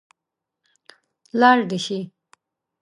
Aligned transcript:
لاړ 1.39 1.57
دې 1.69 1.79
شي. 1.85 1.99